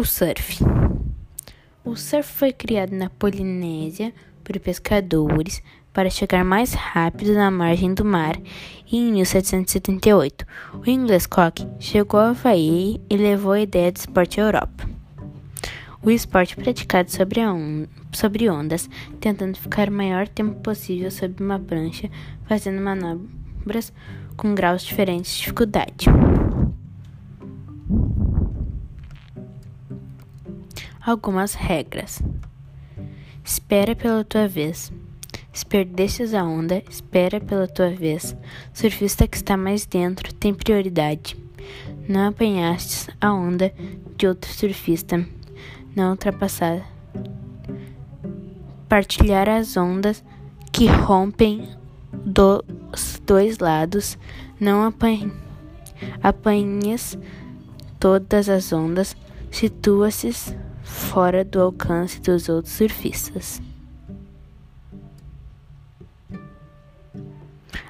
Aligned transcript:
O 0.00 0.04
surf. 0.04 0.64
O 1.84 1.96
surf 1.96 2.32
foi 2.32 2.52
criado 2.52 2.94
na 2.94 3.10
Polinésia 3.10 4.14
por 4.44 4.56
pescadores 4.60 5.60
para 5.92 6.08
chegar 6.08 6.44
mais 6.44 6.72
rápido 6.72 7.34
na 7.34 7.50
margem 7.50 7.92
do 7.92 8.04
mar 8.04 8.40
e 8.86 8.96
em 8.96 9.12
1778 9.14 10.46
o 10.72 10.88
inglês 10.88 11.26
Cook 11.26 11.66
chegou 11.80 12.20
ao 12.20 12.28
Havaí 12.28 13.00
e 13.10 13.16
levou 13.16 13.50
a 13.50 13.60
ideia 13.60 13.90
do 13.90 13.96
esporte 13.96 14.40
à 14.40 14.44
Europa. 14.44 14.88
O 16.00 16.12
esporte 16.12 16.54
praticado 16.54 17.10
sobre, 17.10 17.44
on 17.44 17.86
sobre 18.12 18.48
ondas, 18.48 18.88
tentando 19.18 19.58
ficar 19.58 19.88
o 19.88 19.92
maior 19.92 20.28
tempo 20.28 20.60
possível 20.60 21.10
sob 21.10 21.42
uma 21.42 21.58
prancha, 21.58 22.08
fazendo 22.46 22.80
manobras 22.80 23.92
com 24.36 24.54
graus 24.54 24.82
diferentes 24.82 25.32
de 25.32 25.38
dificuldade. 25.38 26.06
Algumas 31.00 31.54
regras. 31.54 32.22
Espera 33.44 33.94
pela 33.94 34.24
tua 34.24 34.46
vez. 34.46 34.92
Se 35.52 35.64
perdestes 35.64 36.34
a 36.34 36.44
onda, 36.44 36.82
espera 36.88 37.40
pela 37.40 37.66
tua 37.66 37.90
vez. 37.90 38.36
Surfista 38.72 39.26
que 39.26 39.36
está 39.36 39.56
mais 39.56 39.86
dentro 39.86 40.34
tem 40.34 40.52
prioridade. 40.52 41.36
Não 42.08 42.28
apanhastes 42.28 43.08
a 43.20 43.32
onda 43.32 43.72
de 44.16 44.26
outro 44.26 44.52
surfista. 44.52 45.26
Não 45.96 46.10
ultrapassar. 46.10 46.86
Partilhar 48.88 49.48
as 49.48 49.76
ondas 49.76 50.22
que 50.72 50.86
rompem 50.86 51.68
dos 52.12 53.20
dois 53.24 53.58
lados. 53.58 54.18
Não 54.60 54.92
apanhes 56.22 57.18
todas 57.98 58.48
as 58.48 58.72
ondas. 58.72 59.16
Situa-se 59.50 60.28
fora 60.88 61.44
do 61.44 61.60
alcance 61.60 62.20
dos 62.20 62.48
outros 62.48 62.74
surfistas. 62.74 63.60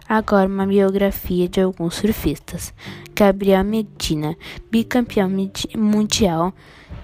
Agora, 0.08 0.48
uma 0.48 0.66
biografia 0.66 1.48
de 1.48 1.60
alguns 1.60 1.96
surfistas. 1.96 2.72
Gabriel 3.14 3.62
Medina, 3.62 4.36
bicampeão 4.70 5.30
mundial 5.76 6.52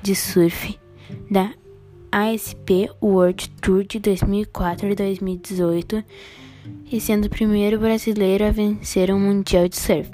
de 0.03 0.15
surf 0.15 0.79
da 1.31 1.53
ASP 2.11 2.91
World 3.03 3.51
Tour 3.61 3.85
de 3.85 3.99
2004 3.99 4.89
e 4.89 4.95
2018 4.95 6.05
e 6.91 7.01
sendo 7.01 7.27
o 7.27 7.31
primeiro 7.31 7.79
brasileiro 7.79 8.45
a 8.45 8.51
vencer 8.51 9.13
um 9.13 9.21
mundial 9.21 9.69
de 9.69 9.77
surf. 9.77 10.11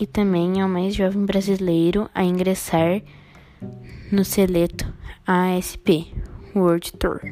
E 0.00 0.06
também 0.06 0.60
é 0.60 0.64
o 0.64 0.68
mais 0.68 0.94
jovem 0.94 1.26
brasileiro 1.26 2.08
a 2.14 2.24
ingressar 2.24 3.02
no 4.10 4.24
seleto 4.24 4.86
ASP 5.26 6.12
World 6.54 6.92
Tour. 6.98 7.22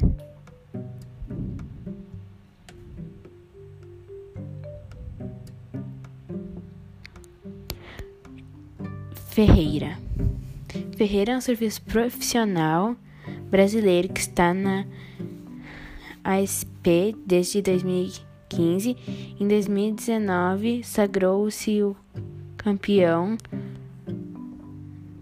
Ferreira. 9.27 9.99
Ferreira 10.97 11.33
é 11.33 11.37
um 11.37 11.41
serviço 11.41 11.83
profissional 11.83 12.95
brasileiro 13.51 14.11
que 14.11 14.21
está 14.21 14.55
na 14.55 14.87
ASP 16.23 17.15
desde 17.27 17.61
2015. 17.61 18.97
Em 19.39 19.47
2019, 19.47 20.83
sagrou-se 20.83 21.83
o 21.83 21.95
campeão 22.57 23.37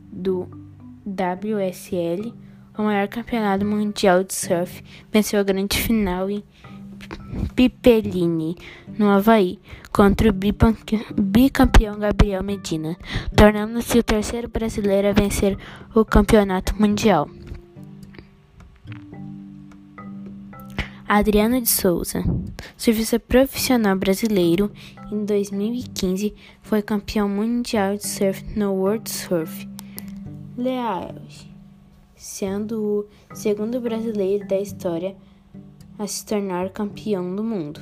do 0.10 0.48
WSL 1.06 2.34
o 2.78 2.84
maior 2.84 3.08
campeonato 3.08 3.66
mundial 3.66 4.24
de 4.24 4.34
surf, 4.34 4.84
venceu 5.12 5.40
a 5.40 5.44
grande 5.44 5.78
final 5.78 6.30
em 6.30 6.44
Pipeline, 7.56 8.56
no 8.98 9.10
Havaí, 9.10 9.60
contra 9.92 10.30
o 10.30 10.34
bicampeão 11.22 12.00
Gabriel 12.00 12.44
Medina, 12.44 12.98
tornando-se 13.36 14.00
o 14.00 14.04
terceiro 14.04 14.48
brasileiro 14.48 15.10
a 15.10 15.14
vencer 15.14 15.58
o 15.94 16.06
campeonato 16.06 16.80
mundial. 16.80 17.30
Adriano 21.08 21.60
de 21.60 21.68
Souza, 21.68 22.24
surfista 22.78 23.20
profissional 23.20 23.98
brasileiro, 23.98 24.72
em 25.12 25.26
2015 25.26 26.34
foi 26.62 26.82
campeão 26.82 27.28
mundial 27.28 27.98
de 27.98 28.08
surf 28.08 28.46
no 28.58 28.72
World 28.72 29.10
Surf. 29.10 29.68
Leais 30.58 31.51
sendo 32.22 33.10
o 33.32 33.36
segundo 33.36 33.82
brasileiro 33.82 34.48
da 34.48 34.60
história 34.60 35.18
a 35.98 36.06
se 36.06 36.24
tornar 36.24 36.70
campeão 36.70 37.36
do 37.36 37.44
mundo. 37.44 37.82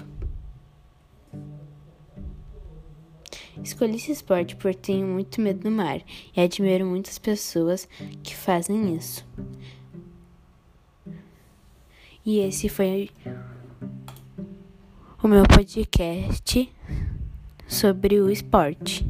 Escolhi 3.62 3.98
esse 3.98 4.14
esporte 4.14 4.56
porque 4.56 4.80
tenho 4.80 5.06
muito 5.06 5.42
medo 5.42 5.64
do 5.64 5.70
mar 5.70 6.02
e 6.34 6.40
admiro 6.40 6.86
muitas 6.86 7.20
pessoas 7.20 7.86
que 8.24 8.34
fazem 8.34 8.96
isso. 8.96 9.28
E 12.26 12.40
esse 12.40 12.70
foi 12.70 13.10
o 15.22 15.28
meu 15.28 15.44
podcast 15.44 16.74
sobre 17.68 18.22
o 18.22 18.30
esporte. 18.30 19.06